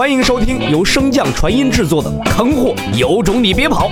[0.00, 3.90] 欢迎收听由升降传音制作的《坑货有种你别跑》，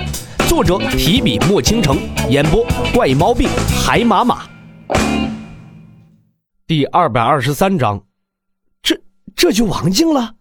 [0.49, 3.47] 作者提笔墨倾城，演播怪毛病
[3.85, 4.41] 海马马。
[6.65, 8.01] 第二百二十三章，
[8.81, 8.99] 这
[9.35, 10.33] 这就王静了。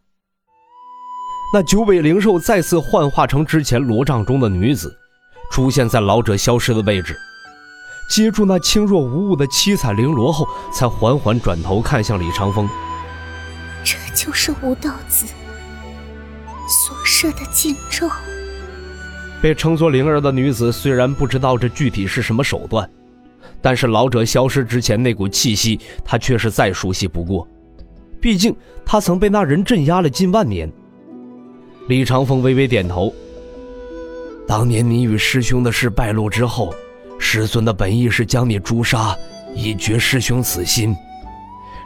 [1.53, 4.91] 那九尾灵兽再次幻化成之前罗帐中的女子，
[5.51, 7.15] 出现在老者消失的位置，
[8.09, 12.67] 接住那轻若无物的七彩绫罗后，才缓缓转头看向李长风。
[13.85, 15.27] 这就是吴道子
[16.69, 18.09] 所设的禁咒。
[19.41, 22.89] 被称作灵儿的女子虽然不知道这具体是什么手段，
[23.63, 27.47] 但是老者消失之前那股气息，她却是再熟悉不过。
[28.21, 28.55] 毕竟
[28.85, 30.71] 她曾被那人镇压了近万年。
[31.87, 33.15] 李长风微微点头。
[34.47, 36.75] 当年你与师兄的事败露之后，
[37.19, 39.17] 师尊的本意是将你诛杀，
[39.55, 40.95] 以绝师兄此心。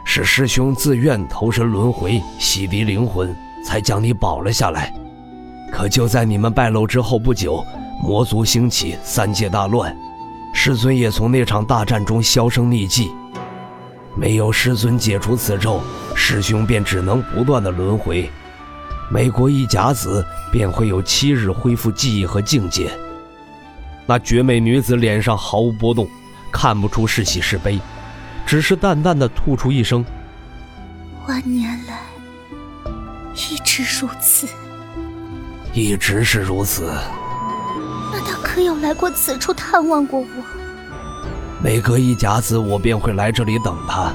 [0.05, 4.93] 是师兄自愿投身轮回，洗涤灵魂，才将你保了下来。
[5.71, 7.65] 可就在你们败露之后不久，
[8.01, 9.95] 魔族兴起，三界大乱，
[10.53, 13.11] 师尊也从那场大战中销声匿迹。
[14.15, 15.81] 没有师尊解除此咒，
[16.13, 18.29] 师兄便只能不断的轮回。
[19.11, 22.91] 每过一甲子，便会有七日恢复记忆和境界。
[24.05, 26.07] 那绝美女子脸上毫无波动，
[26.51, 27.79] 看不出是喜是悲。
[28.45, 30.05] 只是淡淡的吐出一声
[31.27, 31.99] ：“万年来
[33.33, 34.47] 一直如此，
[35.73, 36.91] 一直是如此。
[38.11, 40.25] 那他可有来过此处探望过我？
[41.63, 44.13] 每隔一甲子，我便会来这里等他。”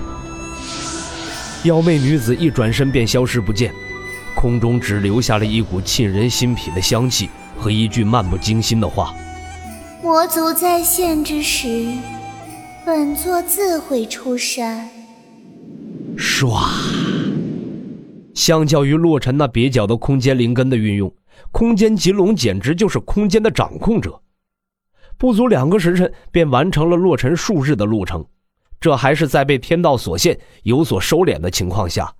[1.64, 3.74] 妖媚女子一转身便消失不见，
[4.36, 9.12] 空中只留下了一股沁人心脾的香气和一句漫不经心的话
[10.00, 11.88] ：“魔族在现之时。”
[12.86, 14.88] 本座自会出山。
[16.16, 16.56] 唰！
[18.38, 21.12] 相较于洛尘那蹩脚的空间灵根的运用，
[21.50, 24.22] 空间棘龙简直就是空间的掌控者。
[25.16, 28.24] 不足两个时辰，便完成了洛尘数日的路程。
[28.78, 32.14] 这还是在被天道所限、有所收敛的情况下，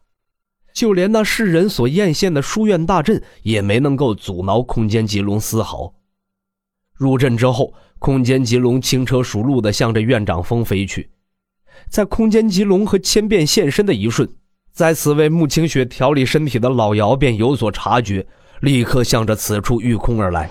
[0.75, 5.95] 就连那世人所艳羡的书院大阵，也没能够阻挠空间棘龙丝毫。
[6.95, 7.73] 入阵之后。
[8.01, 11.11] 空间棘龙轻车熟路地向着院长峰飞去，
[11.89, 14.29] 在空间棘龙和千变现身的一瞬，
[14.79, 18.25] 在此为穆清雪调理身体的老姚便有所察觉，
[18.61, 20.49] 立刻向着此处御空而来。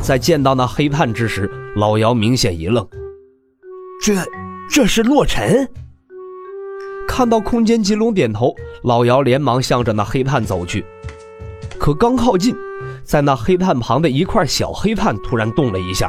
[0.00, 2.88] 在见到那黑炭之时，老姚明显一愣
[4.00, 4.14] ：“这，
[4.70, 5.68] 这是洛尘？”
[7.08, 10.84] 看到空间棘龙点头，老姚连忙向着那黑炭走去，
[11.76, 12.54] 可刚靠近，
[13.02, 16.08] 在那黑炭旁的一块小黑炭突然动了一下。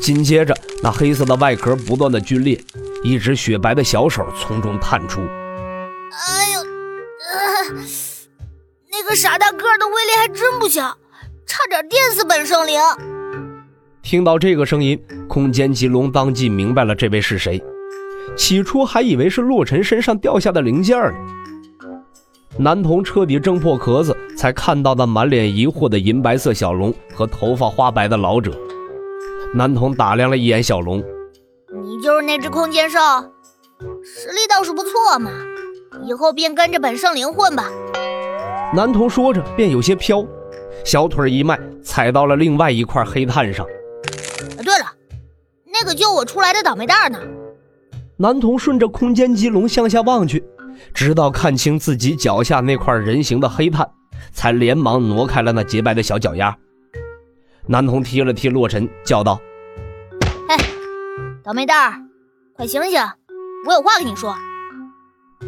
[0.00, 2.62] 紧接着，那黑色的外壳不断的皲裂，
[3.02, 5.20] 一只雪白的小手从中探出。
[6.12, 7.74] 哎呦，呃，
[8.90, 10.82] 那个傻大个的威力还真不小，
[11.46, 12.78] 差点电死本圣灵。
[14.02, 17.62] 听到这个声音，空间棘龙当即明白了这位是谁。
[18.36, 21.14] 起初还以为是洛尘身上掉下的零件呢。
[22.58, 28.52] 男童彻底挣破壳子，才看到那满脸疑惑的银白色小龙和头发花白的老者。
[29.54, 31.02] 男童打量了一眼小龙，
[31.82, 32.98] 你就是那只空间兽，
[34.04, 35.30] 实力倒是不错嘛，
[36.02, 37.70] 以后便跟着本圣灵混吧。
[38.74, 40.24] 男童说着，便有些飘，
[40.84, 43.66] 小腿一迈，踩到了另外一块黑炭上。
[44.64, 44.86] 对了，
[45.66, 47.18] 那个救我出来的倒霉蛋呢？
[48.16, 50.44] 男童顺着空间棘龙向下望去，
[50.94, 53.88] 直到看清自己脚下那块人形的黑炭，
[54.32, 56.56] 才连忙挪开了那洁白的小脚丫。
[57.66, 59.40] 男童踢了踢洛尘，叫道
[60.48, 60.56] ：“哎，
[61.44, 61.94] 倒霉蛋儿，
[62.56, 63.00] 快醒醒！
[63.66, 64.34] 我有话跟你说。”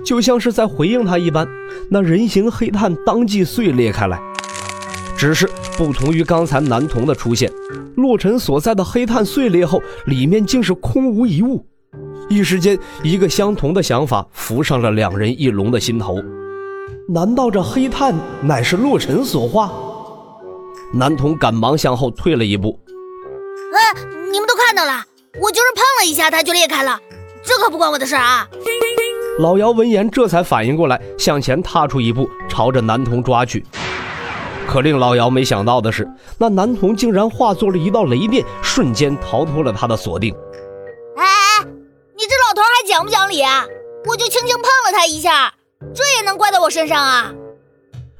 [0.03, 1.47] 就像是在回应他一般，
[1.91, 4.19] 那人形黑炭当即碎裂开来。
[5.17, 7.51] 只是不同于刚才男童的出现，
[7.97, 11.65] 洛尘所在的黑炭碎裂后，里面竟是空无一物。
[12.29, 16.17] 一时间，一个相同的想法浮上了两人一龙的心头：
[17.09, 19.73] 难道这黑炭乃是洛尘所化？
[20.93, 22.79] 男童赶忙向后退了一步。
[23.73, 24.01] 哎，
[24.33, 25.05] 你们都看到了，
[25.41, 26.99] 我就是碰了一下，它就裂开了，
[27.45, 28.49] 这可不关我的事啊！
[29.41, 33.65] 老姚闻言这才反应过来，向前踏出一步，朝着男童抓去。
[34.65, 36.09] 可令老姚没想到的是，
[36.39, 40.33] 那男童竟然化作了一道雷电，瞬间逃脱了他的锁定。
[41.17, 41.65] 哎哎，
[42.17, 43.65] 你这老头还讲不讲理啊？
[44.09, 45.53] 我就轻轻碰了他一下，
[45.93, 47.35] 这也能怪到我身上啊？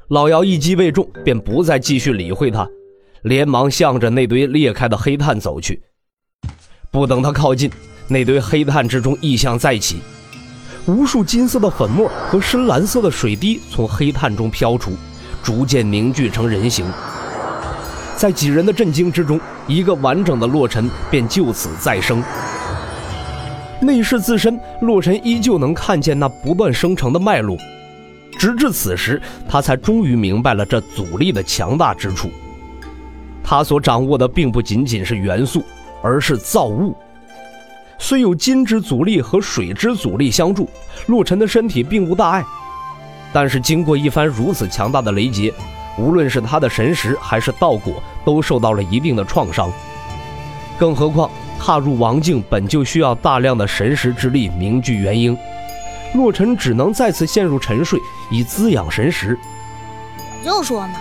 [0.09, 2.67] 老姚一击未中，便不再继续理会他，
[3.23, 5.81] 连忙向着那堆裂开的黑炭走去。
[6.91, 7.71] 不等他靠近，
[8.09, 10.01] 那堆黑炭之中异象再起，
[10.87, 14.91] 无数金色的粉末和深蓝色的水滴从黑炭中飘出，
[15.41, 16.85] 逐渐凝聚成人形。
[18.15, 22.23] 在几人的震惊之中，一个完整的洛尘便就此再生。
[23.81, 27.57] 内视自身，洛尘依旧能看见那不断生成的脉络。
[28.37, 32.29] 直至此时，他才终于明白了这阻力的强大之处。
[33.43, 35.63] 他所掌握的并不仅仅是元素，
[36.03, 36.95] 而是造物。
[37.97, 40.69] 虽有金之阻力和水之阻力相助，
[41.07, 42.43] 洛尘的身体并无大碍。
[43.33, 45.53] 但是经过一番如此强大的雷劫，
[45.97, 49.71] 无论是他的神识还是道果，都受到了一定的创伤。
[50.77, 55.37] 更何况踏入王境本就需要大量的神识之力凝聚元婴。
[56.13, 57.99] 洛尘只能再次陷入沉睡，
[58.29, 59.37] 以滋养神识。
[60.43, 60.99] 我就说嘛，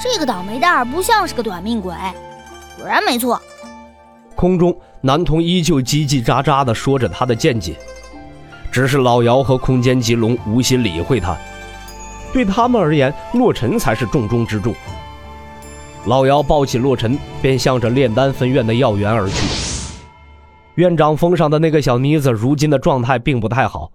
[0.00, 1.94] 这个倒霉蛋儿不像是个短命鬼，
[2.76, 3.40] 果然没错。
[4.34, 7.74] 空中，男童依旧叽叽喳喳地说着他的见解，
[8.70, 11.36] 只是老姚和空间棘龙无心理会他。
[12.32, 14.74] 对他们而言，洛尘才是重中之重。
[16.06, 19.34] 老姚抱起洛尘，便向着炼丹分院的药园而去。
[20.74, 23.92] 院长封上的那个小妮子，如今的状态并不太好。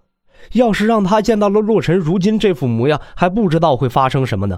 [0.53, 4.57] 要是让他见到了洛尘如今这副模样，还不知道会发生什么呢。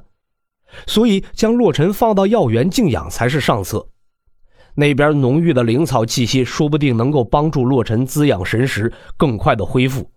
[0.86, 3.88] 所以将洛尘放到药园静养才是上策。
[4.76, 10.10] 那边浓郁的灵草气息，说不定能够帮助洛尘滋养神识，更快的恢复。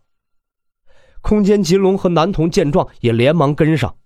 [1.20, 3.96] 空间棘龙和男童见状，也连忙跟上。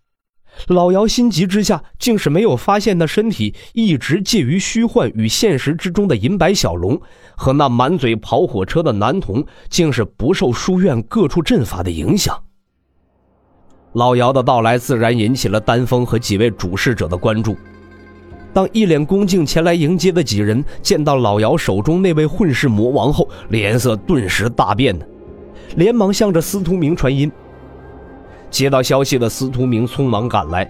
[0.66, 7.00] 老姚心急之下，竟是没有发现那身体一直介于虚幻与现实之中的银白小龙，
[7.36, 12.42] 和那满嘴跑火车的男童，竟是不受书院各处阵法的影响。
[13.92, 17.56] 老姚的到来自然引起了丹峰和几位主事者的关注。
[18.58, 25.04] 当一脸恭敬前来迎接的几人见到老姚手中那位混世魔王后，脸色顿时大变呢，
[25.76, 27.30] 连忙向着司徒明传音。
[28.50, 30.68] 接到消息的司徒明匆忙赶来，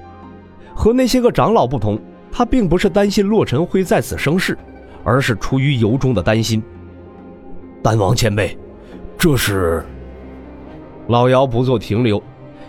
[0.75, 1.99] 和那些个长老不同，
[2.31, 4.59] 他并不是担心洛尘会在此生事，
[5.03, 6.63] 而是出于由衷的担心。
[7.83, 8.55] 丹王前辈，
[9.17, 9.83] 这是……
[11.07, 12.23] 老姚不做停留，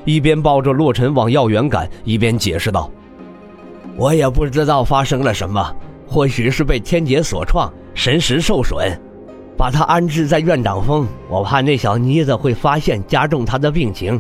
[0.06, 2.90] 一边抱着洛尘往药园赶，一边解释道
[4.00, 5.76] ：“我也不知道发生了什么，
[6.08, 8.98] 或许是被天劫所创，神识受损，
[9.58, 11.06] 把他安置在院长峰。
[11.28, 14.20] 我怕那小妮子会发现，加重他的病情。”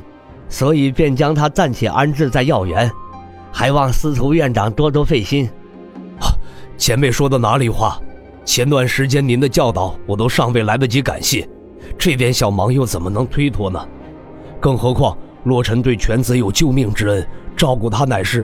[0.51, 2.91] 所以便将他暂且安置在药园，
[3.53, 5.47] 还望司徒院长多多费心。
[6.75, 7.97] 前辈说的哪里话？
[8.43, 11.47] 前段时间您的教导我都尚未来得及感谢，
[11.97, 13.79] 这点小忙又怎么能推脱呢？
[14.59, 18.43] 更何况洛尘对犬子有救命之恩，照顾他乃是……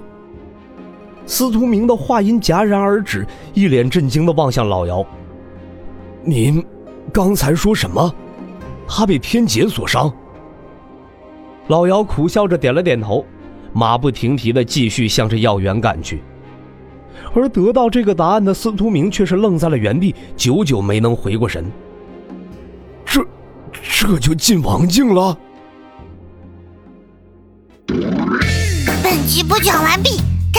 [1.26, 5.06] 司徒明的话音戛然而止，一脸震惊地望向老姚
[6.24, 6.64] ：“您
[7.12, 8.14] 刚才说什么？
[8.88, 10.12] 他被天劫所伤？”
[11.68, 13.26] 老姚苦笑着点了点头，
[13.74, 16.22] 马不停蹄地继续向着药园赶去。
[17.34, 21.66] 而得到这个答案的司徒明却是愣在了原地，久久没能回过神。
[23.04, 23.26] 这，
[23.82, 25.36] 这就进王境了。
[29.04, 30.22] 本集播讲完毕，